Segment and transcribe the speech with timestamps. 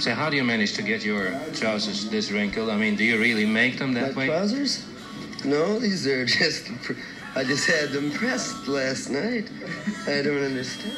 [0.00, 2.70] So how do you manage to get your trousers this wrinkled?
[2.70, 4.26] I mean, do you really make them that My way?
[4.28, 4.84] trousers?
[5.44, 6.66] No, these are just.
[6.82, 6.94] pr-
[7.36, 9.46] I just had them pressed last night.
[10.08, 10.96] I don't understand.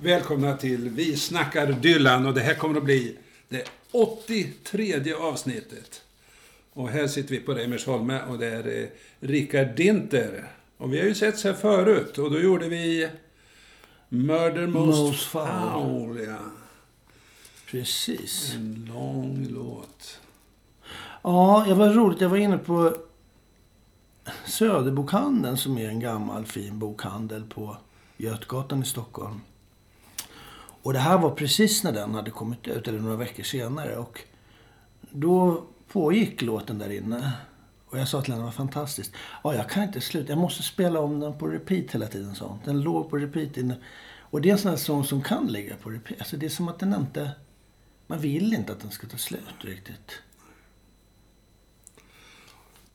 [0.00, 3.16] Välkomna till Vi snackar Dylan och det här kommer att bli
[3.48, 6.02] det 83 avsnittet.
[6.72, 8.88] Och här sitter vi på Reimersholme och det är eh,
[9.20, 10.44] Rickard Dinter.
[10.76, 13.08] Och vi har ju setts här förut och då gjorde vi
[14.08, 15.46] Murder Most, Most Foul.
[15.72, 16.24] Foul.
[16.26, 16.38] Ja.
[17.70, 18.52] Precis.
[18.54, 20.20] En lång låt.
[21.22, 22.20] Ja, det var roligt.
[22.20, 22.96] Jag var inne på
[24.46, 27.76] Söderbokhandeln som är en gammal fin bokhandel på
[28.16, 29.40] Götgatan i Stockholm.
[30.86, 33.96] Och det här var precis när den hade kommit ut, eller några veckor senare.
[33.96, 34.20] Och
[35.10, 37.32] då pågick låten där inne.
[37.86, 39.12] Och jag sa till henne, vad fantastiskt.
[39.44, 40.32] Ja, jag kan inte sluta.
[40.32, 42.58] Jag måste spela om den på repeat hela tiden, sa hon.
[42.64, 43.76] Den låg på repeat inne.
[44.20, 46.20] Och det är en sån här sång som kan ligga på repeat.
[46.20, 47.30] Alltså det är som att den inte...
[48.06, 50.22] Man vill inte att den ska ta slut riktigt.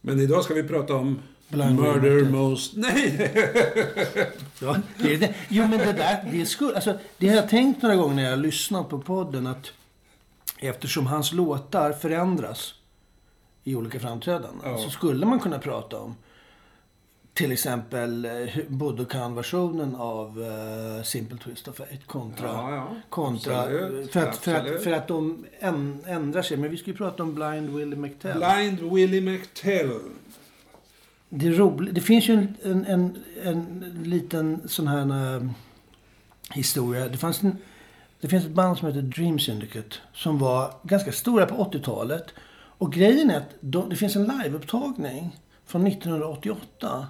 [0.02, 1.20] Men idag ska vi prata om
[1.52, 2.74] Blind Murder Most...
[2.76, 3.32] Nej!
[4.64, 5.34] Ja, det är det.
[5.50, 8.30] Jo, men det där, det skulle, alltså, det har jag tänkt några gånger när jag
[8.30, 9.72] har lyssnat på podden att
[10.60, 12.74] eftersom hans låtar förändras
[13.64, 14.78] i olika framträdanden Ja.
[14.78, 16.16] så skulle man kunna prata om
[17.34, 18.32] till exempel eh,
[18.68, 22.96] Budokan-versionen av uh, Simple Twist of Fate kontra, Ja, ja.
[23.10, 25.46] kontra Absolut, för, att, för, att, för att de
[26.06, 26.58] ändrar sig.
[26.58, 28.38] Men vi ska ju prata om Blind Willie McTell.
[28.38, 30.00] Blind Willie McTell.
[31.34, 31.96] Det, är roligt.
[31.96, 35.44] det finns ju en, en, en, en liten sån här eh,
[36.54, 37.08] historia.
[37.08, 37.58] Det, fanns en,
[38.22, 42.26] det finns ett band som heter Dream Syndicate som var ganska stora på 80-talet.
[42.54, 47.08] Och grejen är att de, det finns en liveupptagning från 1988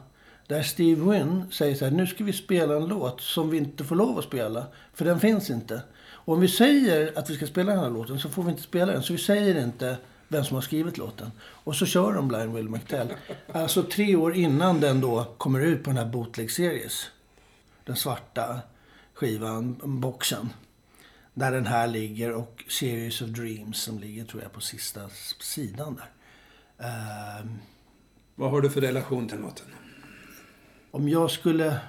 [0.48, 3.84] där Steve Wynn säger så här, nu ska vi spela en låt som vi inte
[3.84, 5.82] får lov att spela, för den finns inte.
[6.10, 8.64] Och om vi säger att vi ska spela den här låten så får vi inte
[8.64, 9.04] spela den.
[9.04, 9.98] Så vi säger inte
[10.32, 11.32] vem som har skrivit låten.
[11.42, 13.08] Och så kör de Blind Will McTell.
[13.54, 17.06] Alltså tre år innan den då kommer ut på den här Bootleg Series.
[17.84, 18.60] Den svarta
[19.14, 20.50] skivan, boxen.
[21.34, 25.10] Där den här ligger och Series of Dreams som ligger tror jag på sista
[25.40, 26.10] sidan där.
[26.88, 27.60] Ehm,
[28.36, 29.66] Vad har du för relation till låten?
[30.92, 31.80] om jag skulle...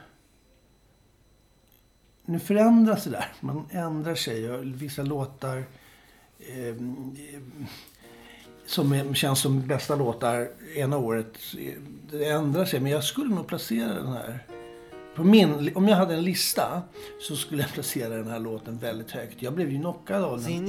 [2.24, 3.32] Nu förändras det där.
[3.40, 4.50] Man ändrar sig.
[4.50, 5.64] och Vissa låtar
[6.38, 6.74] eh,
[8.72, 11.38] som känns som bästa låtar ena året,
[12.10, 12.80] det ändrar sig.
[12.80, 14.46] Men jag skulle nog placera den här...
[15.16, 16.82] På min, om jag hade en lista
[17.20, 19.42] så skulle jag placera den här låten väldigt högt.
[19.42, 20.44] Jag blev ju knockad av den.
[20.44, 20.68] Seen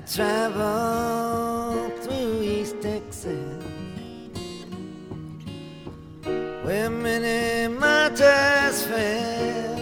[0.00, 3.64] I traveled through East Texas
[6.64, 9.78] where many martyrs fell.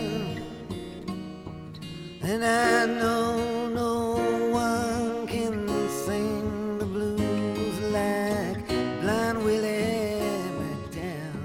[2.22, 4.16] And I know no
[4.50, 5.68] one can
[6.04, 8.66] sing the blues like
[9.00, 11.38] Blind Willie McDowell.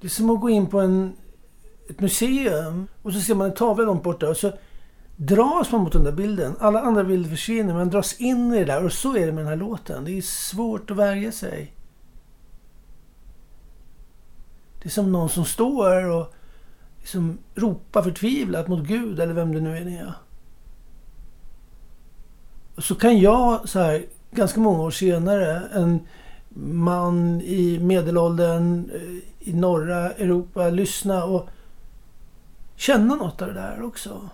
[0.00, 1.16] Det är som att gå in på en,
[1.88, 4.52] ett museum och så ser man en tavla långt borta och så
[5.22, 6.56] dras man mot den där bilden.
[6.60, 9.44] Alla andra bilder försvinner, man dras in i det där och så är det med
[9.44, 10.04] den här låten.
[10.04, 11.74] Det är svårt att värja sig.
[14.82, 16.34] Det är som någon som står och
[16.98, 20.14] liksom ropar förtvivlat mot Gud eller vem det nu är det är.
[22.74, 26.00] Och så kan jag så här ganska många år senare, en
[26.64, 31.48] man i medelåldern eh, i norra Europa lyssna och
[32.76, 34.30] känna något av det där också.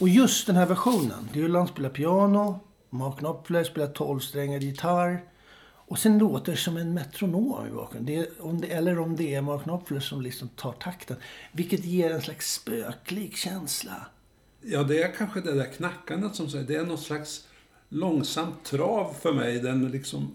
[0.00, 1.28] Och just den här versionen.
[1.32, 2.60] Det är ju spelar piano
[2.90, 5.24] Mark Knopfler spelar tolvsträngad gitarr.
[5.60, 8.26] Och sen låter det som en metronom i bakgrunden.
[8.40, 11.16] Om det, eller om det är Mark Knopfler som liksom tar takten.
[11.52, 14.06] Vilket ger en slags spöklik känsla.
[14.60, 16.64] Ja, det är kanske det där knackandet som säger.
[16.64, 17.46] Det är någon slags
[17.88, 19.58] långsamt trav för mig.
[19.58, 20.30] Den liksom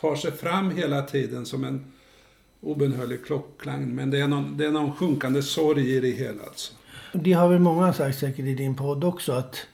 [0.00, 1.92] tar sig fram hela tiden som en
[2.60, 3.94] obönhörlig klockklang.
[3.94, 6.72] Men det är någon, det är någon sjunkande sorg i det hela alltså.
[7.12, 9.66] Det har väl många sagt säkert i din podd också att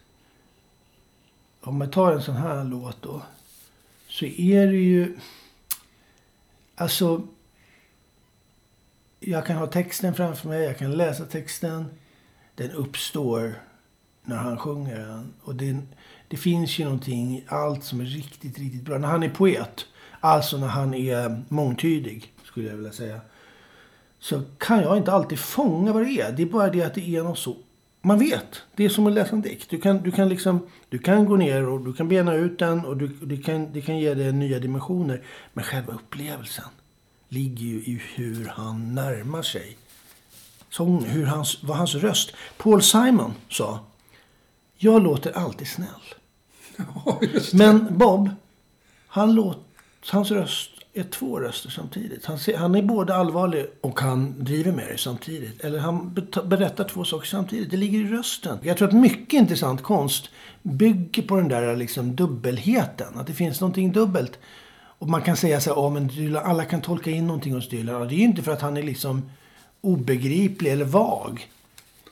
[1.60, 3.22] om man tar en sån här låt då
[4.08, 5.18] så är det ju
[6.74, 7.22] alltså
[9.20, 11.84] jag kan ha texten framför mig, jag kan läsa texten.
[12.54, 13.54] Den uppstår
[14.24, 15.32] när han sjunger den.
[15.42, 15.76] Och det,
[16.28, 18.98] det finns ju någonting i allt som är riktigt, riktigt bra.
[18.98, 19.86] När han är poet,
[20.20, 23.20] alltså när han är mångtydig, skulle jag vilja säga.
[24.18, 26.32] Så kan jag inte alltid fånga vad det är.
[26.32, 27.56] Det är bara det att det är något så...
[28.00, 28.62] Man vet.
[28.76, 29.70] Det är som att läsa en dikt.
[29.70, 32.84] Du kan, du kan, liksom, du kan gå ner och du kan bena ut den
[32.84, 35.22] och du, du kan, det kan ge dig nya dimensioner.
[35.52, 36.64] Men själva upplevelsen
[37.28, 39.76] ligger ju i hur han närmar sig
[40.70, 42.32] sång, hur hans, vad hans röst...
[42.56, 43.80] Paul Simon sa
[44.76, 45.88] jag låter alltid snäll.
[47.04, 47.20] Ja.
[47.52, 48.30] Men Bob,
[49.06, 49.58] han låt,
[50.10, 52.24] hans röst är två röster samtidigt.
[52.24, 55.64] Han, ser, han är både allvarlig och han driver med det samtidigt.
[55.64, 56.14] Eller han
[56.44, 57.70] berättar två saker samtidigt.
[57.70, 58.58] Det ligger i rösten.
[58.62, 60.30] Jag tror att mycket intressant konst
[60.62, 63.18] bygger på den där liksom dubbelheten.
[63.18, 64.38] Att det finns någonting dubbelt.
[64.98, 67.68] Och man kan säga så här, oh, men Dylan, alla kan tolka in någonting hos
[67.68, 68.02] Dylan.
[68.02, 69.30] Och det är ju inte för att han är liksom
[69.80, 71.48] obegriplig eller vag.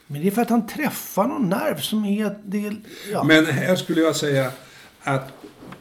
[0.07, 2.37] Men det är för att han träffar någon nerv som är...
[2.43, 2.75] Det,
[3.11, 3.23] ja.
[3.23, 4.51] Men här skulle jag säga
[5.03, 5.36] att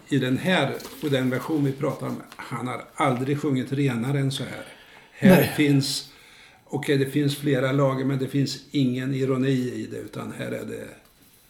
[0.09, 4.31] i den här, och den version vi pratar om, han har aldrig sjungit renare än
[4.31, 4.65] så här.
[5.13, 5.53] Här Nej.
[5.57, 6.11] finns,
[6.65, 10.65] okej det finns flera lager men det finns ingen ironi i det utan här är
[10.65, 10.89] det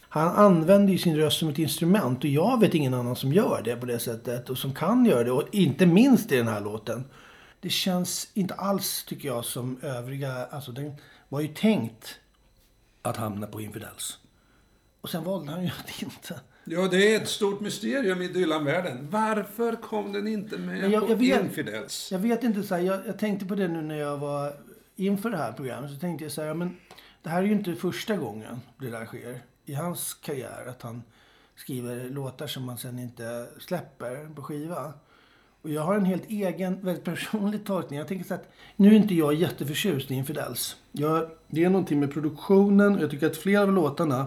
[0.09, 3.63] Han använder ju sin röst som ett instrument och jag vet ingen annan som gör
[3.65, 5.31] det på det sättet och som kan göra det.
[5.31, 7.05] Och inte minst i den här låten.
[7.61, 10.47] Det känns inte alls, tycker jag, som övriga...
[10.47, 10.93] Alltså den
[11.29, 12.15] var ju tänkt
[13.03, 14.19] att hamna på Infidels.
[15.01, 16.41] Och sen valde han ju att inte.
[16.69, 19.09] Ja, det är ett stort mysterium i Dylan-världen.
[19.11, 22.13] Varför kom den inte med Men jag- på jag vet- Infidels?
[22.13, 24.53] Jag vet inte, så här, jag, jag tänkte på det nu när jag var
[24.97, 25.91] inför det här programmet.
[25.91, 26.77] Så tänkte jag så här, men
[27.23, 30.67] det här är ju inte första gången det där sker i hans karriär.
[30.69, 31.03] Att han
[31.57, 34.93] skriver låtar som man sen inte släpper på skiva.
[35.63, 37.99] Och jag har en helt egen, väldigt personlig tolkning.
[37.99, 40.77] Jag tänker så att nu är inte jag jätteförtjust i Infidels.
[40.93, 44.27] Jag, det är någonting med produktionen och jag tycker att flera av låtarna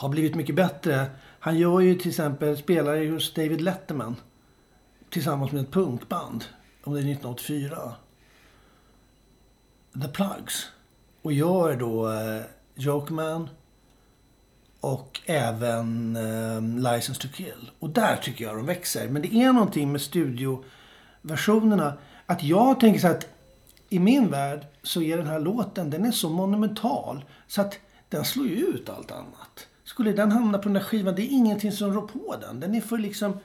[0.00, 1.10] har blivit mycket bättre.
[1.40, 4.16] Han gör ju till exempel, spelar ju hos David Letterman
[5.10, 6.44] tillsammans med ett punkband.
[6.84, 7.92] Om det är 1984.
[10.02, 10.70] The Plugs.
[11.22, 12.42] Och gör då eh,
[12.74, 13.48] Jokeman
[14.80, 16.62] och även eh,
[16.92, 17.70] License to Kill.
[17.78, 19.08] Och där tycker jag de växer.
[19.08, 21.98] Men det är någonting med studioversionerna.
[22.26, 23.26] Att jag tänker så att
[23.88, 27.24] i min värld så är den här låten, den är så monumental.
[27.46, 29.66] Så att den slår ju ut allt annat.
[30.00, 32.60] Skulle den hamna på den där skivan, det är ingenting som rår på den.
[32.60, 33.38] Den är för liksom...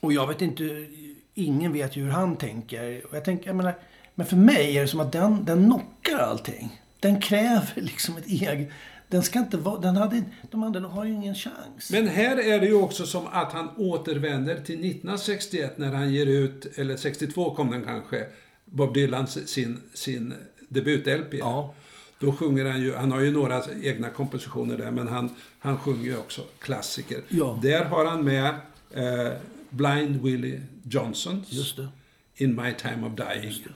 [0.00, 0.86] Och jag vet inte,
[1.34, 3.06] ingen vet ju hur han tänker.
[3.06, 3.74] Och jag tänker, jag menar,
[4.14, 6.80] men för mig är det som att den, den knockar allting.
[7.00, 8.70] Den kräver liksom ett eget...
[9.08, 9.80] Den ska inte vara...
[9.80, 11.90] Den hade, de andra har ju ingen chans.
[11.90, 16.26] Men här är det ju också som att han återvänder till 1961 när han ger
[16.26, 18.26] ut, eller 62 kom den kanske,
[18.64, 20.34] Bob Dylan sin, sin
[20.68, 21.34] debut-LP.
[21.38, 21.74] Ja.
[22.22, 26.04] Då sjunger han ju, han har ju några egna kompositioner där, men han, han sjunger
[26.04, 27.22] ju också klassiker.
[27.28, 27.58] Ja.
[27.62, 28.54] Där har han med
[28.90, 29.32] eh,
[29.70, 31.88] Blind Willie Johnson, Just det.
[32.34, 33.66] In My Time of Dying.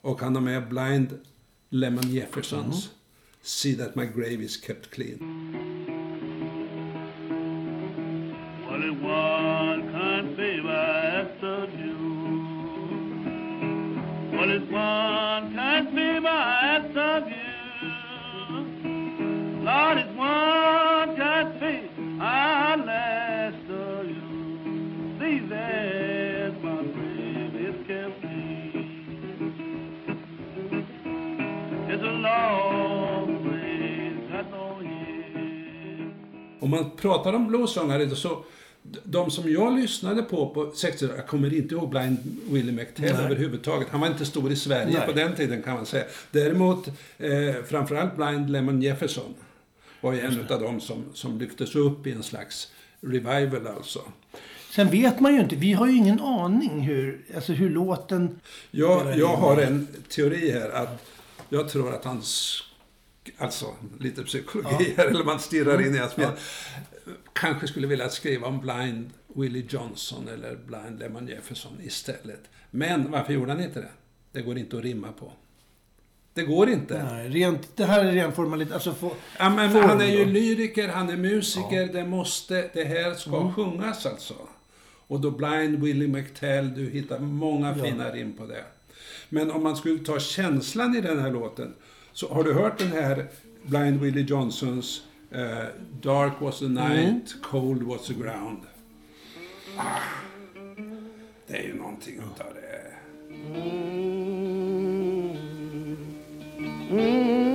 [0.00, 1.18] Och han har med Blind
[1.70, 2.90] Lemon Jeffersons,
[3.42, 5.18] See That My Grave Is Kept Clean.
[8.90, 11.98] If one kind favor asked of you.
[14.56, 17.37] If one kind favor asked of you.
[36.60, 38.44] Om man pratar om bluessångare så
[39.04, 42.18] de som jag lyssnade på på 60-talet, jag kommer inte ihåg Blind
[42.50, 43.24] Willie McTell Nej.
[43.24, 43.88] överhuvudtaget.
[43.90, 45.06] Han var inte stor i Sverige Nej.
[45.06, 46.04] på den tiden kan man säga.
[46.30, 46.88] Däremot
[47.18, 49.34] eh, framförallt Blind Lemon Jefferson
[50.00, 54.00] var ju en av dem som, som lyftes upp i en slags revival alltså.
[54.70, 55.56] Sen vet man ju inte.
[55.56, 58.40] Vi har ju ingen aning hur, alltså hur låten...
[58.70, 61.04] Jag, jag har en teori här att
[61.48, 62.22] jag tror att han,
[63.38, 63.66] alltså
[64.00, 66.32] lite psykologi här, eller man stirrar in i hans ben.
[67.32, 72.40] kanske skulle vilja skriva om Blind Willie Johnson eller Blind Lemon Jefferson istället.
[72.70, 73.90] Men varför gjorde han inte det?
[74.32, 75.32] Det går inte att rimma på.
[76.34, 77.02] Det går inte.
[77.12, 78.74] Nej, rent, det här är ren formalitet.
[78.74, 83.14] Alltså, få, Ja, men han är ju lyriker, han är musiker, det måste, det här
[83.14, 83.54] ska Mm.
[83.54, 84.34] sjungas alltså.
[85.08, 87.84] Och då Blind Willie McTell, du hittar många Ja.
[87.84, 88.64] fina rim på det.
[89.28, 91.74] Men om man skulle ta känslan i den här låten,
[92.12, 93.26] så har du hört den här
[93.62, 95.64] Blind Willie Johnsons eh,
[96.02, 96.74] Dark was the Mm.
[96.90, 98.58] night, cold was the ground.
[99.76, 99.82] Ah,
[101.46, 102.68] det är ju någonting utav det.
[106.90, 107.47] Jag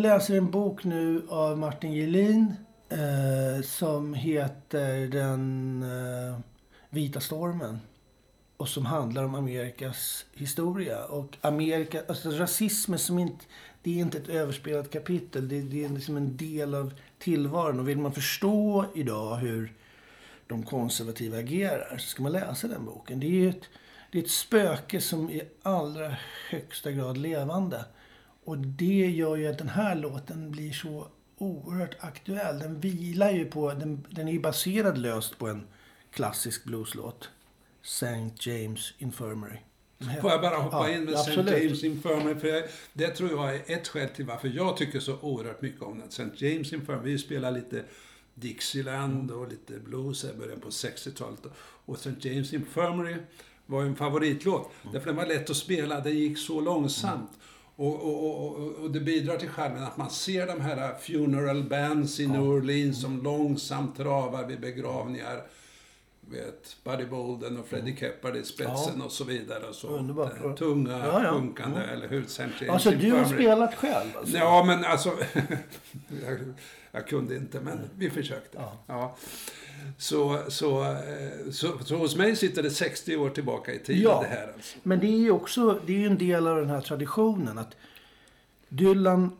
[0.00, 2.54] läser en bok nu av Martin Gelin
[2.88, 6.38] eh, som heter Den eh,
[6.90, 7.80] vita stormen.
[8.56, 11.04] Och som handlar om Amerikas historia.
[11.04, 13.44] Och Amerika, alltså rasismen som inte,
[13.82, 15.48] det är inte ett överspelat kapitel.
[15.48, 17.80] Det, det är liksom en del av tillvaron.
[17.80, 19.72] Och vill man förstå idag hur
[20.46, 23.20] de konservativa agerar så ska man läsa den boken.
[23.20, 23.68] Det är ju ett,
[24.10, 26.16] det är ett spöke som i allra
[26.50, 27.84] högsta grad levande.
[28.50, 32.58] Och det gör ju att den här låten blir så oerhört aktuell.
[32.58, 35.66] Den vilar ju på, den, den är ju baserad löst på en
[36.10, 37.28] klassisk blueslåt.
[37.82, 38.30] St.
[38.40, 39.58] James Infirmary.
[40.20, 41.32] Får jag bara hoppa Ja, in med St.
[41.32, 42.34] James Infirmary?
[42.34, 45.82] För jag, det tror jag är ett skäl till varför jag tycker så oerhört mycket
[45.82, 46.08] om den.
[46.08, 46.46] St.
[46.46, 47.84] James Infirmary, vi spelar lite
[48.34, 51.40] Dixieland och lite blues i början på 60-talet.
[51.84, 52.28] Och St.
[52.28, 53.16] James Infirmary
[53.66, 54.70] var en favoritlåt.
[54.92, 57.30] Därför den var lätt att spela, den gick så långsamt.
[57.30, 57.40] Och,
[57.80, 62.20] och, och, och, och det bidrar till charmen att man ser de här funeral bands
[62.20, 65.42] i New Orleans som långsamt travar vid begravningar.
[66.30, 69.04] Vet, Buddy Bolden och Freddie Keppard i spetsen Ja.
[69.04, 69.66] och så vidare.
[69.66, 69.88] Och så.
[69.88, 70.58] Underbart.
[70.58, 71.32] Tunga, Ja, ja.
[71.32, 72.12] sjunkande, eller.
[72.12, 74.36] James Alltså du har spelat själv alltså?
[74.36, 75.08] Ja, men alltså...
[76.26, 76.38] jag,
[76.92, 78.58] jag kunde inte, men vi försökte.
[78.58, 78.72] Ja.
[78.86, 79.16] Ja.
[79.98, 84.20] Så, så, eh, så, så hos mig sitter det 60 år tillbaka i tiden Ja.
[84.22, 84.52] det här.
[84.54, 84.78] Alltså.
[84.82, 87.76] Men det är ju också det är en del av den här traditionen att
[88.68, 89.36] Dylan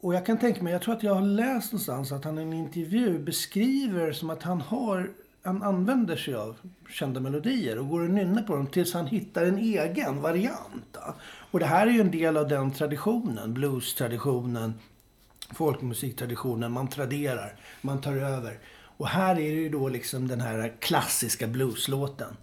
[0.00, 2.42] och jag kan tänka mig, jag tror att jag har läst någonstans att han i
[2.42, 5.10] en intervju beskriver som att han har
[5.42, 6.56] han använder sig av
[6.90, 10.96] kända melodier och går och nynnar på dem tills han hittar en egen variant.
[11.50, 14.74] Och det här är ju en del av den traditionen, blues-traditionen,
[15.54, 16.72] folkmusiktraditionen.
[16.72, 18.58] Man traderar, man tar över.
[18.98, 22.36] Och här är det ju då liksom den här klassiska blueslåten.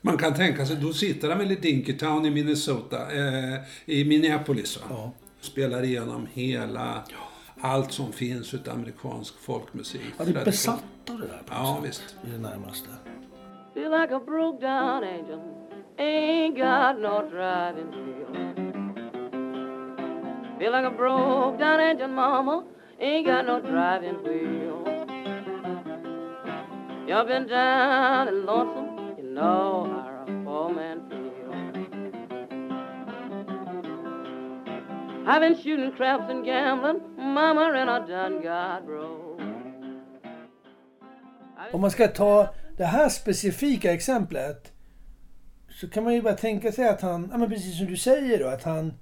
[0.00, 4.76] Man kan tänka sig, då sitter han väl i Dinkytown i Minnesota, eh, i Minneapolis
[4.76, 4.82] va?
[4.90, 5.12] Ja.
[5.40, 7.04] Spelar igenom hela,
[7.60, 10.00] allt som finns utav amerikansk folkmusik.
[10.18, 10.44] Ja, det är Tradition.
[10.44, 12.16] besatt av det där på Ja, sätt, visst.
[12.26, 12.88] I det närmaste.
[13.74, 15.40] Feel like a broke down angel.
[15.98, 18.28] Ain't got no driving wheel.
[20.58, 22.62] Feel like a broke down engine, mama.
[23.00, 24.84] Ain't got no driving wheel.
[27.08, 28.88] You've been down and lonesome.
[29.18, 30.87] You know how a poor man
[35.28, 39.42] I've been shooting craps and gambling, mama, and I done got broke.
[41.72, 44.72] Om man ska ta det här specifika exemplet
[45.68, 48.38] så kan man ju bara tänka sig att han, ja men precis som du säger
[48.38, 48.92] då, att han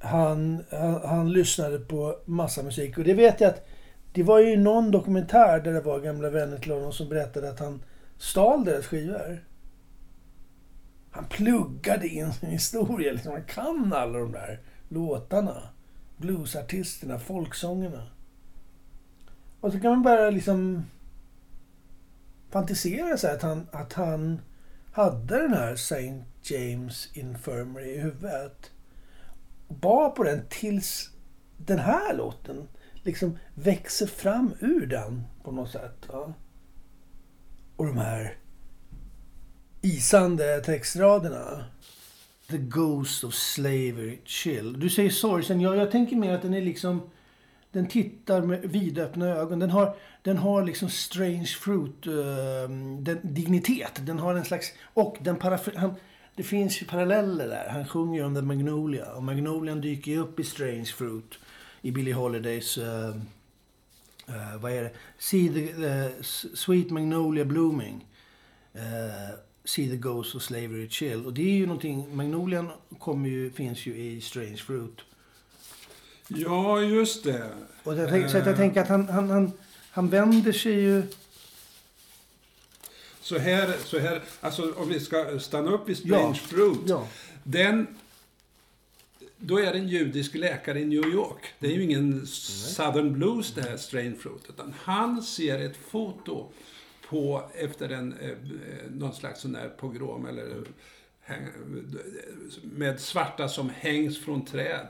[0.00, 2.98] han, han, han lyssnade på massa musik.
[2.98, 3.68] Och det vet jag att
[4.12, 7.60] det var ju någon dokumentär där det var gamla vänner till honom som berättade att
[7.60, 7.82] han
[8.16, 9.44] stal deras skivor.
[11.10, 13.12] Han pluggade in sin historia.
[13.12, 13.32] Liksom.
[13.32, 15.62] Han kan alla de där låtarna.
[16.16, 18.06] Bluesartisterna, folksångerna.
[19.60, 20.84] Och så kan man bara liksom
[22.50, 24.40] fantisera sig att han, att han
[24.92, 26.24] hade den här St.
[26.42, 28.70] James Infirmary i huvudet.
[29.68, 31.10] Och bar på den tills
[31.56, 32.68] den här låten
[33.02, 36.06] liksom växer fram ur den på något sätt.
[36.12, 36.32] Ja.
[37.76, 38.36] Och de här
[39.82, 41.64] isande textraderna.
[42.50, 44.80] The Ghost of Slavery Chill.
[44.80, 45.60] Du säger sorgsen.
[45.60, 47.10] Ja, jag tänker mer att den är liksom...
[47.72, 49.58] Den tittar med vidöppna ögon.
[49.58, 52.14] Den har, den har liksom strange fruit uh,
[52.98, 54.00] den, dignitet.
[54.06, 54.72] Den har en slags...
[54.94, 55.36] Och den
[55.76, 55.94] han,
[56.34, 57.68] det finns ju paralleller där.
[57.68, 59.12] Han sjunger ju om The Magnolia.
[59.12, 61.38] Och Magnolian dyker ju upp i Strange Fruit.
[61.82, 62.78] I Billie Holidays...
[62.78, 64.90] Uh, uh, vad är det?
[65.18, 66.24] See the, eh, the
[66.56, 68.06] Sweet Magnolia Blooming.
[68.74, 69.34] Uh,
[69.68, 71.26] See the Ghost of Slavery Chill.
[71.26, 72.16] Och det är ju någonting...
[72.16, 75.00] Magnolian kommer ju, finns ju i Strange Fruit.
[76.28, 77.50] Ja, just det.
[77.82, 79.52] Och jag tänk, så att jag tänker att han, han, han,
[79.90, 81.02] han vänder sig ju...
[83.20, 86.34] Så här, så här, alltså om vi ska stanna upp vid Strange Ja.
[86.34, 86.80] Fruit.
[86.86, 87.08] Ja.
[87.44, 87.86] Den,
[89.36, 91.54] då är det en judisk läkare i New York.
[91.58, 94.42] Det är ju ingen Southern Blues det här Strange Fruit.
[94.48, 96.52] Utan han ser ett foto
[97.08, 98.36] på, efter en, eh, eh,
[98.90, 100.64] någon slags sån där pogrom eller
[102.62, 104.86] med svarta som hängs från träd.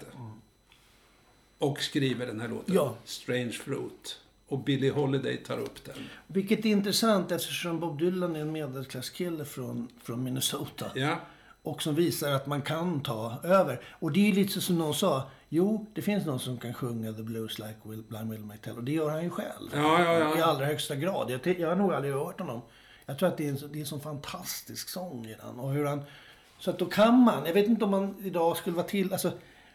[1.59, 2.95] Och skriver den här låten, Ja.
[3.05, 4.21] Strange Fruit.
[4.49, 5.97] Och Billie Holiday tar upp den.
[6.27, 10.87] Vilket är intressant eftersom Bob Dylan är en medelklasskille från, från Minnesota.
[10.95, 11.21] Ja,
[11.63, 13.81] Och som visar att man kan ta över.
[13.91, 15.31] Och det är ju lite som någon sa.
[15.49, 18.77] Jo, det finns någon som kan sjunga The Blues Like Will, Blind Will Might Tell.
[18.77, 19.71] Och det gör han ju själv.
[19.75, 20.39] Ja, ja, ja.
[20.39, 21.31] I allra högsta grad.
[21.31, 22.63] Jag, jag har nog aldrig hört honom.
[23.07, 25.59] Jag tror att det är en, det är en sån fantastisk sång i den.
[25.59, 26.03] Och hur han,
[26.59, 27.47] så att då kan man.
[27.47, 29.13] Jag vet inte om man idag skulle vara till...
[29.13, 29.33] Alltså,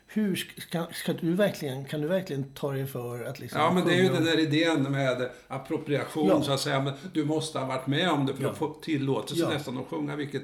[0.07, 3.85] hur ska, ska du verkligen, kan du verkligen ta dig för att liksom Ja, men
[3.85, 6.41] det är ju den där idén med appropriation, Ja.
[6.41, 6.81] så att säga.
[6.81, 8.49] Men du måste ha varit med om det för Ja.
[8.49, 9.49] att få tillåtelse Ja.
[9.49, 10.43] nästan att sjunga, vilket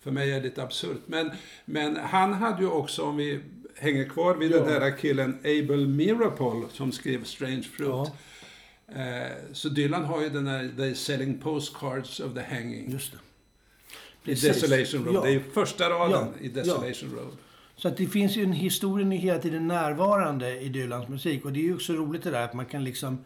[0.00, 1.00] för mig är lite absurt.
[1.06, 1.30] Men,
[1.64, 3.40] men han hade ju också, om vi
[3.80, 8.10] hänger kvar vid den där killen Abel Mirapol som skrev Strange Fruit.
[8.88, 13.12] Eh, så Dylan har ju den här The Selling Postcards of the Hanging Just
[14.24, 14.32] det.
[14.32, 14.34] i.
[14.34, 15.14] Desolation Road.
[15.14, 15.20] Ja.
[15.20, 16.44] Det är ju första raden Ja.
[16.44, 17.36] i Desolation Road.
[17.76, 21.44] Så att det finns ju en historien är hela tiden närvarande i Dylans musik.
[21.44, 23.18] Och det är ju också roligt det där att man kan liksom...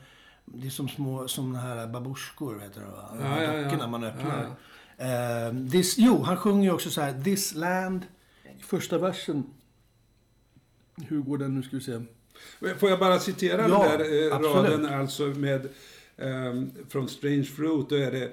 [0.45, 3.11] Det är som små, som den här babusjkor, vet du va?
[3.19, 3.63] De Ja, ja, ja.
[3.63, 4.43] dockorna man öppnar.
[4.43, 4.57] Ja,
[4.99, 8.03] Eh, this, jo, han sjunger ju också så här, This land,
[8.59, 9.45] i första versen.
[10.97, 12.01] Hur går den nu ska vi se.
[12.79, 15.69] Får jag bara citera Ja, den där eh, raden alltså med
[16.17, 17.89] ehm, från Strange Fruit.
[17.89, 18.33] Då är det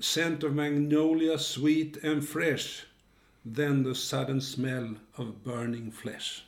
[0.00, 2.66] Scent of magnolia sweet and fresh.
[3.56, 6.42] Then the sudden smell of burning flesh.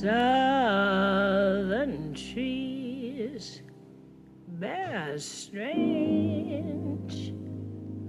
[0.00, 3.60] Southern trees
[4.48, 7.32] bear strange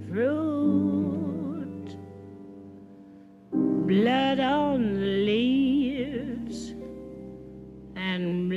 [0.10, 1.97] fruit,
[3.88, 5.61] blood on the leaves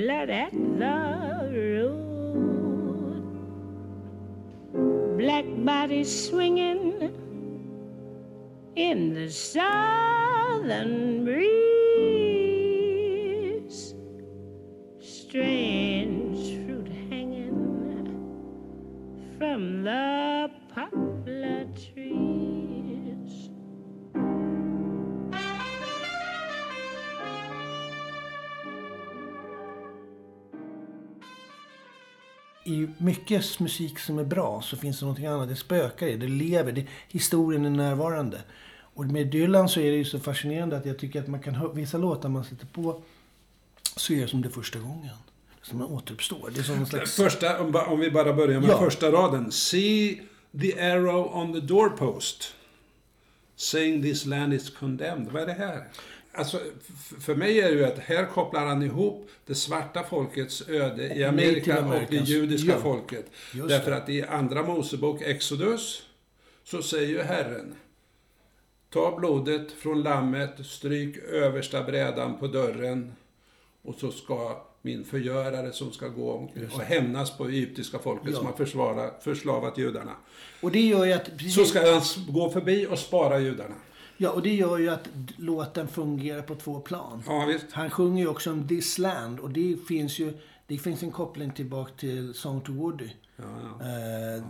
[0.05, 3.25] blood at the root.
[5.17, 7.11] Black bodies swinging
[8.77, 11.55] in the southern breeze.
[15.01, 17.57] Strange fruit hanging
[19.38, 20.51] from the
[32.64, 35.48] I mycket musik som är bra så finns det någonting annat.
[35.48, 38.40] Det spökar i, det lever, det, historien är närvarande.
[38.77, 41.55] Och med Dylan så är det ju så fascinerande att jag tycker att man kan
[41.55, 43.03] höra vissa låtar man sätter på
[43.96, 45.14] så är det som det första gången.
[45.62, 46.50] Som man återuppstår.
[46.55, 47.16] Det är som en slags...
[47.16, 48.79] Första, om vi bara börjar med Ja.
[48.79, 49.53] första raden.
[49.53, 50.22] See
[50.61, 52.55] the arrow on the doorpost.
[53.57, 55.33] Saying this land is condemned.
[55.33, 55.85] Vad är det här?
[56.37, 56.61] Alltså,
[57.20, 61.25] för mig är det ju att här kopplar han ihop det svarta folkets öde i
[61.25, 63.27] Amerika och det judiska Ja, folket.
[63.55, 63.97] just Därför det.
[63.97, 66.03] att i Andra Mosebok, Exodus,
[66.64, 67.75] så säger ju Herren
[68.90, 73.12] Ta blodet från lammet, stryk översta brädan på dörren
[73.83, 78.37] och så ska min förgörare som ska gå omkring och hämnas på egyptiska folket Ja.
[78.37, 80.12] som har försvara, förslavat judarna.
[80.61, 81.25] Och det gör ju att...
[81.38, 83.75] Precis, Så ska han gå förbi och spara judarna.
[84.16, 87.22] Ja, och det gör ju att låten fungerar på två plan.
[87.27, 87.66] Ja, visst.
[87.72, 90.33] Han sjunger ju också om This Land och det finns ju
[90.66, 93.09] det finns en koppling tillbaka till Song to Woody.
[93.38, 94.44] Eh,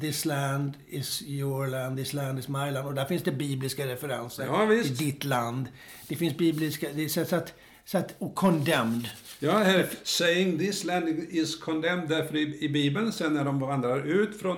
[0.00, 2.86] This land is your land, this land is my land.
[2.86, 5.68] Och där finns det bibliska referenser Ja, till ditt land.
[6.08, 6.88] Det finns bibliska...
[6.94, 9.08] Det, så, så att, så att, och condemned.
[9.38, 14.06] Ja, här, saying this land is condemned, därför i, i Bibeln sen när de vandrar
[14.06, 14.56] ut från,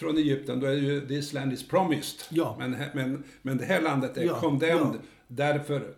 [0.00, 2.20] från Egypten, då är det ju this land is promised.
[2.28, 2.56] Ja.
[2.58, 4.98] Men, men, men det här landet är Ja, condemned, ja.
[5.28, 5.94] därför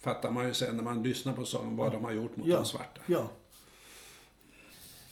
[0.00, 2.56] fattar man ju sen när man lyssnar på sången vad de har gjort mot Ja,
[2.56, 3.00] de svarta.
[3.06, 3.30] ja.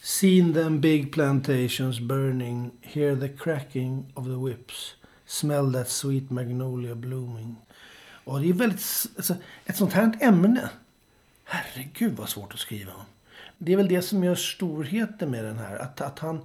[0.02, 4.94] Seen them big plantations burning, hear the cracking of the whips,
[5.26, 7.56] smell that sweet magnolia blooming.
[8.24, 8.82] Och det är väldigt,
[9.16, 9.34] alltså,
[9.66, 10.70] ett sånt här ämne.
[11.44, 13.04] Herregud vad svårt att skriva om.
[13.58, 15.76] Det är väl det som gör storheten med den här.
[15.78, 16.40] Att, att, han,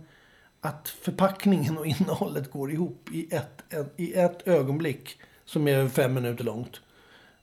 [0.66, 5.20] att förpackningen och innehållet går ihop i ett, ett, i ett ögonblick.
[5.46, 6.82] Som är fem minuter långt.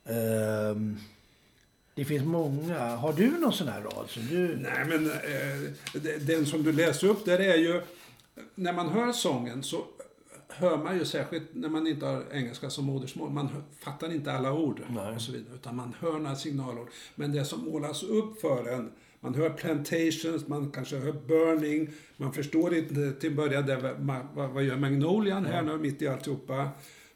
[0.05, 0.97] Ehm,
[1.95, 2.95] det finns många.
[2.95, 4.09] Har du någon sån här rad?
[4.09, 4.57] Som du...
[4.57, 7.81] Nej, men eh, de- den som du läser upp där är ju...
[8.55, 9.85] När man hör sången så
[10.47, 13.29] hör man ju särskilt när man inte har engelska som modersmål.
[13.31, 15.15] Man hör, fattar inte alla ord Nej.
[15.15, 15.55] och så vidare.
[15.55, 16.87] Utan man hör några signalord.
[17.15, 18.91] Men det som målas upp för en.
[19.23, 21.89] Man hör plantations, man kanske hör burning.
[22.17, 23.95] Man förstår inte till början det,
[24.33, 26.69] vad, vad, gör Magnolian här nu mitt i alltihopa.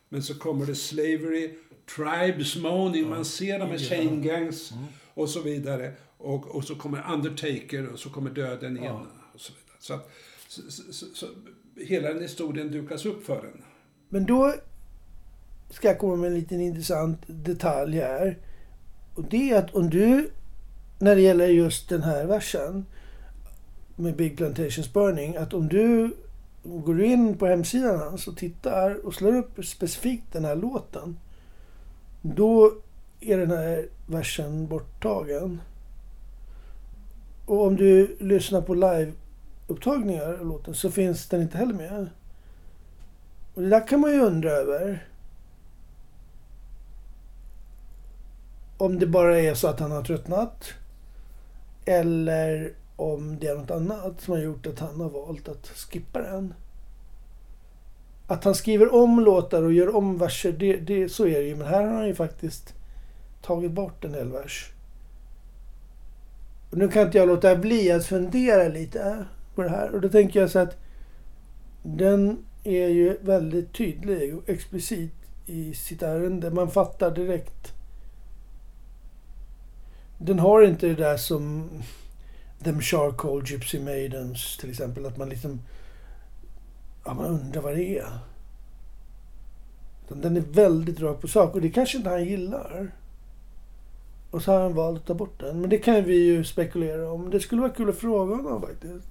[0.10, 1.54] Men så kommer det slavery,
[1.96, 4.74] tribes moaning, man ser de här chain gangs
[5.13, 5.94] och så vidare.
[6.18, 8.91] Och, och så kommer Undertaker och så kommer döden in.
[9.34, 9.78] Och så vidare.
[9.80, 10.12] Så, att,
[10.48, 11.28] så, så, så, så
[11.76, 13.62] hela den historien dukas upp för en.
[14.10, 14.54] Men då
[15.70, 18.38] ska jag komma med en liten intressant detalj här.
[19.15, 20.32] Och det är att om du,
[21.00, 22.86] när det gäller just den här versen
[23.96, 26.16] med Big Plantations Burning, att om du
[26.64, 31.18] går in på hemsidan hans och tittar och slår upp specifikt den här låten,
[32.22, 32.74] då
[33.20, 35.62] är den här versen borttagen.
[37.46, 42.10] Och om du lyssnar på liveupptagningar av låten så finns den inte heller med.
[43.54, 45.08] Och det där kan man ju undra över.
[48.78, 50.74] Om det bara är så att han har tröttnat.
[51.86, 56.21] Eller om det är något annat som har gjort att han har valt att skippa
[56.21, 56.54] den.
[58.28, 61.56] Att han skriver om låtar och gör om verser, det, det, så är det ju.
[61.56, 62.74] Men här har han ju faktiskt
[63.41, 64.71] tagit bort en hel vers.
[66.71, 69.95] Och nu kan inte jag låta bli att fundera lite på det här.
[69.95, 70.78] Och då tänker jag så att
[71.84, 75.13] den är ju väldigt tydlig och explicit
[75.45, 76.52] i sitt ärende.
[76.52, 77.75] Man fattar direkt.
[80.17, 81.69] Den har inte det där som
[82.63, 85.06] Them Charcoal Gypsy Maidens till exempel.
[85.06, 85.62] Att man liksom...
[87.06, 88.19] Ja, man undrar vad det är.
[90.06, 92.91] Utan Den är väldigt rakt på sak och det kanske inte han gillar.
[94.32, 95.62] Och så har han valt att ta bort den.
[95.62, 97.30] Men det kan vi ju spekulera om.
[97.30, 99.08] Det skulle vara kul att fråga honom faktiskt.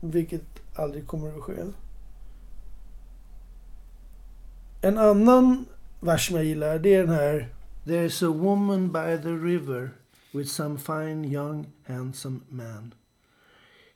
[0.00, 1.52] Vilket aldrig kommer att ske.
[4.82, 5.64] En annan
[6.00, 7.48] vers som jag gillar, det är den här.
[7.84, 9.90] There's a woman by the river
[10.32, 12.92] with some fine young handsome man.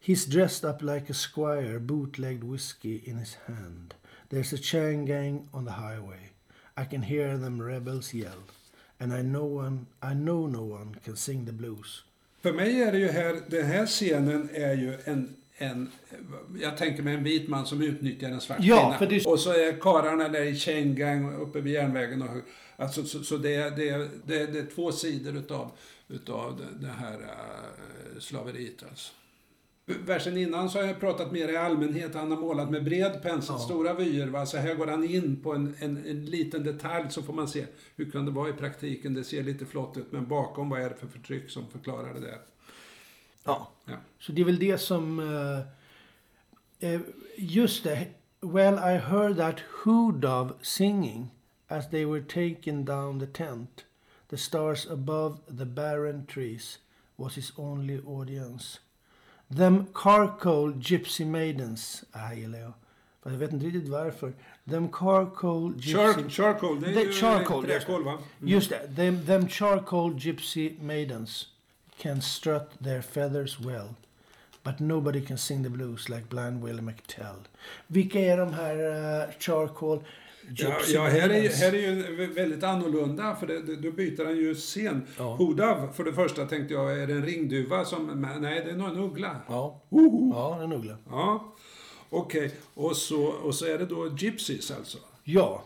[0.00, 3.94] He's dressed up like a squire, bootlegged whiskey in his hand.
[4.30, 6.30] There's a chain gang on the highway.
[6.76, 8.44] I can hear them rebels yell.
[8.98, 12.04] And I know, one, I know no one can sing the blues.
[12.42, 15.90] För mig är det ju här, den här scenen är ju en, en
[16.60, 19.10] jag tänker mig en vit man som utnyttjar en svart Ja, kvinna.
[19.10, 22.22] det- Och så är karlarna där i chain gang uppe vid järnvägen.
[22.22, 22.28] Och,
[22.76, 25.70] alltså, så, så det, är, det, är, det, är, det är två sidor utav,
[26.08, 29.12] utav det, här uh, slaveriet alltså.
[29.86, 32.14] Versen innan så har jag pratat mer i allmänhet.
[32.14, 34.26] Han har målat med bred pensel, stora vyer.
[34.26, 34.46] Va?
[34.46, 37.64] Så här går han in på en, en, en liten detalj så får man se
[37.96, 39.14] hur kan det vara i praktiken.
[39.14, 42.20] Det ser lite flott ut men bakom vad är det för förtryck som förklarar det
[42.20, 42.38] där.
[43.44, 43.68] Ja.
[43.84, 43.96] Ja.
[44.18, 45.20] Så det är väl det som...
[46.80, 47.00] eh, eh,
[47.36, 48.06] just det.
[48.40, 51.30] Well, I heard that hood of singing
[51.68, 53.84] as they were taking down the tent.
[54.28, 56.78] The stars above the barren trees
[57.16, 58.78] was his only audience.
[59.56, 62.04] Them charcoal gypsy maidens.
[62.12, 62.72] Ah, gillar jag.
[63.22, 64.32] Fast jag vet inte riktigt varför.
[64.70, 65.92] Them charcoal gypsy...
[65.92, 68.10] Char charcoal, det är ju charcoal, just träkol det.
[68.10, 68.18] va?
[68.40, 68.96] Just det.
[68.96, 71.48] Them, them charcoal gypsy maidens
[71.98, 73.94] can strut their feathers well.
[74.62, 77.48] But nobody can sing the blues like blind Willie McTell.
[77.86, 80.04] Vilka är de här uh, charcoal
[80.56, 84.54] Ja, ja här, är, här är ju väldigt annorlunda för det, då byter han ju
[84.54, 85.06] scen.
[85.18, 85.34] Ja.
[85.34, 88.26] Hodav, för det första tänkte jag, är det en ringduva som...
[88.40, 89.36] Nej, det är nog en uggla.
[89.48, 89.80] Ja.
[90.32, 90.96] Ja, en uggla.
[91.10, 91.54] Ja,
[92.10, 92.54] okej.
[92.74, 94.98] Och, så, och så är det då gypsies alltså.
[95.24, 95.62] Ja.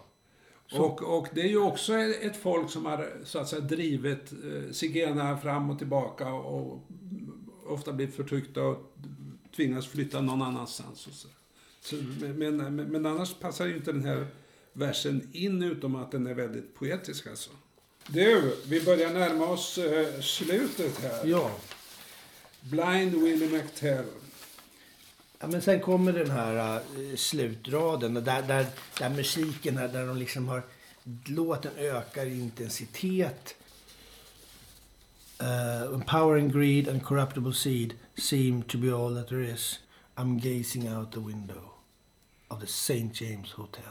[0.73, 4.73] Och, och det är ju också ett folk som har så att säga drivit eh,
[4.73, 6.87] zigenarna fram och tillbaka och
[7.67, 8.97] ofta blivit förtryckta och
[9.57, 11.07] tvingas flytta någon annanstans.
[11.07, 11.29] Och så.
[11.81, 11.97] Så,
[12.37, 14.27] men, men, men annars passar ju inte den här
[14.73, 17.51] versen in utom att den är väldigt poetisk alltså.
[18.09, 21.27] Du, vi börjar närma oss eh, slutet här.
[21.27, 21.51] Ja.
[22.61, 24.05] Blind Willie McTell.
[25.41, 28.67] Ja, men sen kommer den här uh, slutraden och där, där,
[28.99, 30.63] där musiken, här, där de liksom har...
[31.27, 33.55] Låten ökar i intensitet.
[35.43, 39.79] Uh, power and greed and corruptible seed seem to be all that there is.
[40.17, 41.63] I'm gazing out the window
[42.49, 43.11] of the St.
[43.25, 43.83] James Hotel.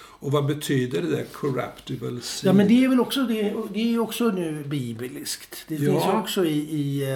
[0.00, 2.48] Och vad betyder det där corruptible seed?
[2.48, 5.64] Ja, men det är väl också, det, det är också nu bibliskt.
[5.68, 5.90] Det Ja.
[5.92, 6.58] finns också i...
[6.58, 7.06] i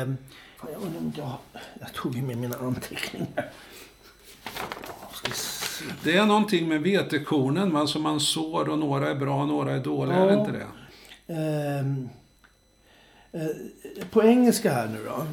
[0.56, 1.38] fan, jag undrar jag,
[1.80, 3.50] jag tog ju med mina anteckningar.
[6.04, 9.72] Det är någonting med vetekornen va, som man sår och några är bra och några
[9.72, 10.40] är dåliga, är det Ja.
[10.40, 10.66] inte det?
[11.34, 12.08] Ehm,
[13.32, 13.46] eh,
[14.10, 15.26] på engelska här nu då.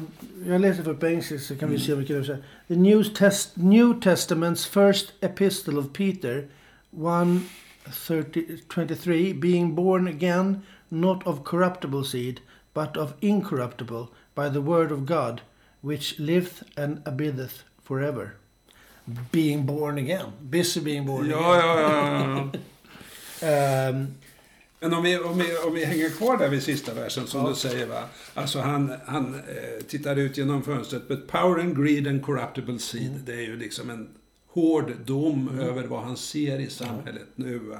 [0.50, 2.42] Jag läser för på engelska så kan vi se vilket det säger.
[2.68, 6.48] The New, Test, New Testament's first epistle of Peter
[6.90, 12.40] 123, being born again, not of corruptible seed,
[12.74, 15.40] but of incorruptible, by the word of God,
[15.80, 18.32] which liveth and abideth forever.
[19.32, 20.26] Being born again.
[20.40, 21.68] Busy being born Ja, again.
[21.68, 22.58] ja, ja, ja.
[23.48, 24.06] Ehm,
[24.80, 27.48] Men om vi, om, vi, om vi hänger kvar där vid sista versen som Ja.
[27.48, 28.02] du säger va.
[28.34, 31.08] Alltså han, han eh, tittar ut genom fönstret.
[31.08, 33.06] But power and greed and corruptible seed.
[33.10, 33.22] Mm.
[33.26, 34.08] Det är ju liksom en
[34.46, 37.78] hård dom över vad han ser i samhället nu va.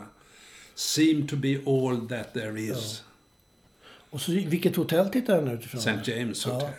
[0.75, 3.03] Seem to be all that there is.
[4.11, 5.81] och så, vilket hotell tittar han utifrån?
[5.81, 6.13] St.
[6.13, 6.53] James Ja.
[6.53, 6.71] Hotel.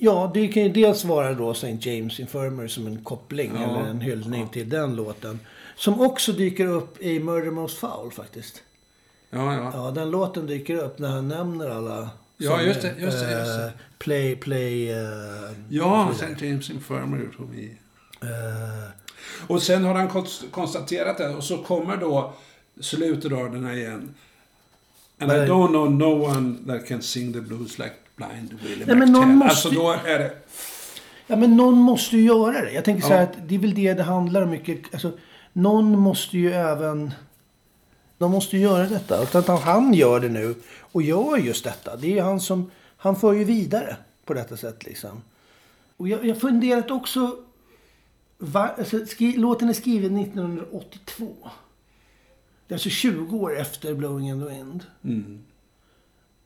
[0.00, 1.76] Ja, det kan ju dels vara då St.
[1.80, 3.62] James Infirmary som en koppling Ja.
[3.62, 5.40] eller en hyllning till den låten.
[5.76, 8.62] Som också dyker upp i Murder Most Foul faktiskt.
[9.30, 9.70] Ja, ja.
[9.74, 12.10] Ja, den låten dyker upp när han nämner alla.
[12.36, 13.64] Ja, just det, just det, just det.
[13.64, 14.90] eh, play, play...
[14.90, 16.10] eh, Ja.
[16.12, 16.46] St.
[16.46, 17.76] James Infirmary tror vi.
[18.22, 18.90] Eh,
[19.46, 22.32] Och sen har han konst- konstaterat det och så kommer då
[22.80, 24.14] slutraderna igen.
[25.18, 28.96] And I don't know no one that can sing the blues like blind Willie Nej,
[28.96, 29.36] men någon McTell.
[29.36, 30.36] måste- Alltså då är det...
[31.26, 32.70] Ja, men någon måste ju göra det.
[32.72, 33.22] Jag tänker så här Ja.
[33.22, 34.78] att det är väl det det handlar om mycket.
[34.94, 35.12] Alltså,
[35.52, 37.14] någon måste ju även...
[38.18, 39.20] De måste ju göra detta.
[39.22, 41.96] Och att han gör det nu och gör just detta.
[41.96, 42.70] Det är ju han som...
[42.96, 45.22] Han för ju vidare på detta sätt liksom.
[45.96, 47.36] Och jag jag har funderat också...
[48.38, 51.36] Va, alltså, skri, låten är skriven 1982.
[52.66, 54.84] Det är alltså 20 år efter Blowing in the Wind.
[55.04, 55.38] Mm.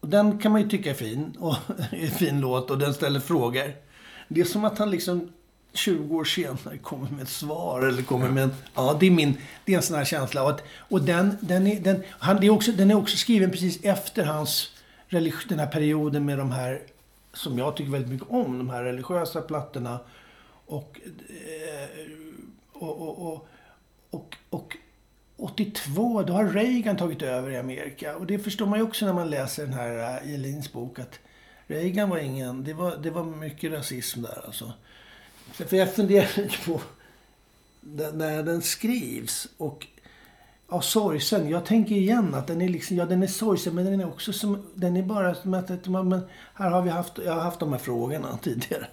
[0.01, 1.37] Den kan man ju tycka är fin.
[1.39, 1.57] Och
[1.91, 3.73] är en fin låt och den ställer frågor.
[4.29, 5.33] Det är som att han liksom
[5.73, 7.83] 20 år senare kommer med ett svar.
[7.83, 8.55] Eller kommer med en...
[8.75, 9.37] Ja, det är min...
[9.65, 10.43] Det är en sån här känsla.
[10.43, 13.51] Och, att, och den, den, är, den, han, det är också, den är också skriven
[13.51, 14.71] precis efter hans...
[15.09, 16.83] religi- Den här perioden med de här...
[17.33, 18.59] Som jag tycker väldigt mycket om.
[18.59, 19.99] De här religiösa plattorna.
[20.67, 21.01] Och...
[21.29, 21.89] eh,
[22.73, 23.01] Och...
[23.03, 23.47] och, och,
[24.11, 24.77] och, och
[25.45, 28.17] 82, då har Reagan tagit över i Amerika.
[28.17, 30.99] Och det förstår man ju också när man läser den här uh, Elins bok.
[30.99, 31.19] Att
[31.67, 32.65] Reagan var ingen...
[32.65, 34.73] Det var, det var mycket rasism där alltså.
[35.57, 36.81] Så För jag funderar lite på
[37.81, 39.49] den- när den skrivs.
[39.57, 39.87] Och
[40.71, 41.49] ja, sorgsen.
[41.49, 42.97] Jag tänker igen att den är liksom...
[42.97, 44.67] Ja, den är sorgsen men den är också som...
[44.75, 45.69] Den är bara som att...
[45.87, 46.21] men
[46.55, 47.13] här har vi haft...
[47.25, 48.87] Jag har haft de här frågorna tidigare.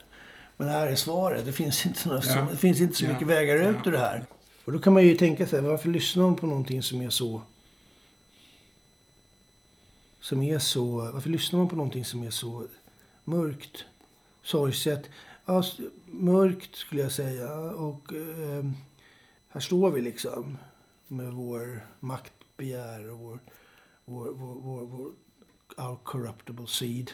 [0.58, 1.46] Men här är svaret.
[1.46, 2.48] Det finns inte, några, Ja.
[2.52, 3.10] det finns inte så Ja.
[3.14, 3.90] mycket vägar ut Ja.
[3.90, 4.26] ur det här.
[4.67, 7.41] Och då kan man ju tänka sig, varför lyssnar hon på någonting som är så...
[10.19, 11.12] Som är så...
[11.13, 12.67] Varför lyssnar man på någonting som är så
[13.23, 13.86] mörkt?
[14.43, 15.10] Sorgset?
[15.45, 15.63] Ja,
[16.06, 17.53] mörkt skulle jag säga.
[17.60, 18.65] Och eh,
[19.49, 20.58] här står vi liksom.
[21.08, 23.39] Med vår maktbegär och vår...
[24.06, 25.12] Vår, vår, vår, vår
[25.77, 27.12] our corruptible seed.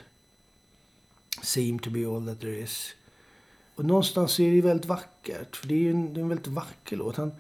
[1.42, 2.94] Seem to be all that there is.
[3.76, 5.56] Och någonstans är det ju väldigt vackert.
[5.56, 7.16] För det är ju en, det är en väldigt vacker låt.
[7.18, 7.32] Han,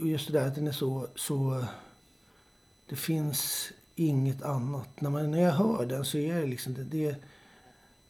[0.00, 1.64] och just det där att den är så, så...
[2.88, 5.00] Det finns inget annat.
[5.00, 6.74] När, man, när jag hör den så är det liksom...
[6.74, 7.16] Det, det,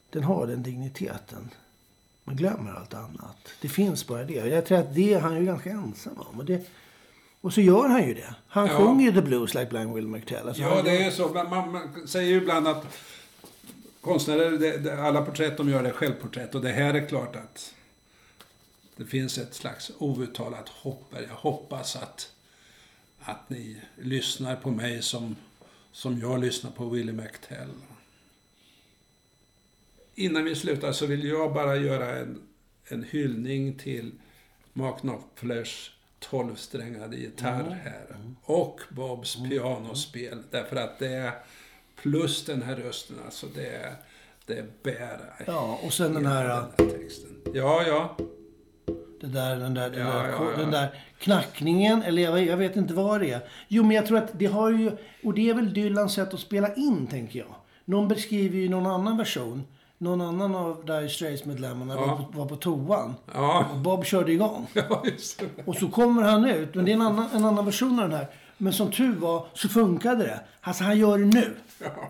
[0.09, 1.49] den har den digniteten.
[2.23, 3.37] Man glömmer allt annat.
[3.61, 4.33] Det finns bara det.
[4.33, 6.39] Jag tror att det är han ju ganska ensam om.
[6.39, 6.67] Och, det,
[7.41, 8.35] och så gör han ju det.
[8.47, 8.77] Han Ja.
[8.77, 10.47] sjunger ju The Blues like Blind Will McTell.
[10.47, 11.27] Alltså Ja, det gör- är så.
[11.27, 12.85] Man, man, man säger ju ibland att
[14.05, 16.55] konstnärer, det, det, alla porträtt de gör är självporträtt.
[16.55, 17.75] Och det här är klart att
[18.95, 21.13] det finns ett slags outtalat hopp.
[21.29, 22.31] Jag hoppas att,
[23.19, 25.35] att ni lyssnar på mig som,
[25.91, 27.69] som jag lyssnar på Willie McTell.
[30.15, 32.41] Innan vi slutar så vill jag bara göra en,
[32.87, 34.11] en hyllning till
[34.73, 38.17] Mark Knopflers tolvsträngade gitarr här.
[38.43, 40.43] Och Bobs pianospel.
[40.51, 41.31] Därför att det är,
[41.95, 43.95] plus den här rösten, alltså det,
[44.45, 46.43] det bär Ja, och sen den här...
[46.43, 47.29] den här texten.
[47.53, 48.17] Ja, ja.
[49.21, 50.57] Det där, den, där, den, Ja, där, ja, ja.
[50.57, 53.41] den där knackningen, eller jag, jag vet inte vad det är.
[53.67, 54.91] Jo, men jag tror att det har ju...
[55.23, 57.55] Och det är väl Dylans sätt att spela in, tänker jag.
[57.85, 59.63] Någon beskriver ju någon annan version.
[59.97, 63.13] Någon annan av Dire Straits-medlemmarna var, på, var på toan.
[63.71, 64.67] Och Bob körde igång.
[64.73, 65.63] ja just det.
[65.65, 66.75] Och så kommer han ut.
[66.75, 68.27] Men det är en annan, en annan version av den här.
[68.57, 70.39] Men som tur var så funkade det.
[70.61, 71.55] Alltså han gör det nu.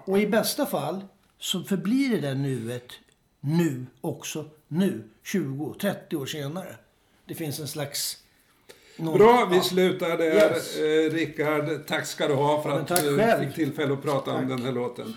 [0.05, 1.01] Och i bästa fall
[1.39, 2.91] så förblir det där nuet
[3.39, 5.03] nu också nu.
[5.25, 6.75] 20-30 år senare.
[7.27, 8.17] Det finns en slags...
[8.97, 10.23] någon- Bra, vi slutar där.
[10.23, 10.75] Yes.
[10.77, 13.45] Eh, Rickard, tack ska du ha för att du själv.
[13.45, 14.49] fick tillfälle att prata om Tack.
[14.49, 15.13] den här låten.